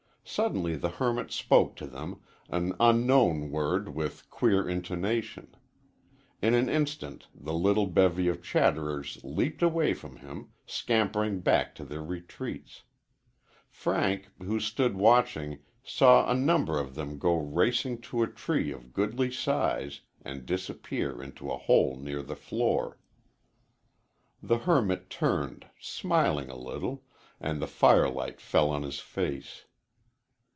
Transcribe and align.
Suddenly 0.23 0.77
the 0.77 0.91
hermit 0.91 1.29
spoke 1.33 1.75
to 1.75 1.85
them 1.85 2.21
an 2.47 2.73
unknown 2.79 3.51
word 3.51 3.93
with 3.93 4.29
queer 4.29 4.69
intonation. 4.69 5.55
In 6.41 6.53
an 6.53 6.69
instant 6.69 7.27
the 7.35 7.53
little 7.53 7.87
bevy 7.87 8.29
of 8.29 8.41
chatterers 8.41 9.19
leaped 9.25 9.61
away 9.61 9.93
from 9.93 10.17
him, 10.17 10.51
scampering 10.65 11.41
back 11.41 11.75
to 11.75 11.83
their 11.83 12.03
retreats. 12.03 12.83
Frank, 13.67 14.29
who 14.37 14.61
stood 14.61 14.95
watching, 14.95 15.59
saw 15.83 16.29
a 16.29 16.35
number 16.35 16.79
of 16.79 16.95
them 16.95 17.17
go 17.17 17.35
racing 17.35 17.99
to 18.01 18.23
a 18.23 18.27
tree 18.31 18.71
of 18.71 18.93
goodly 18.93 19.31
size 19.31 19.99
and 20.21 20.45
disappear 20.45 21.21
into 21.21 21.51
a 21.51 21.57
hole 21.57 21.97
near 21.97 22.21
the 22.21 22.37
floor. 22.37 22.97
The 24.41 24.59
hermit 24.59 25.09
turned, 25.09 25.65
smiling 25.77 26.49
a 26.49 26.55
little, 26.55 27.03
and 27.41 27.61
the 27.61 27.67
firelight 27.67 28.39
fell 28.39 28.69
on 28.69 28.83
his 28.83 28.99
face. 28.99 29.65